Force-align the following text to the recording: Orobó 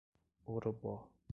Orobó 0.53 0.97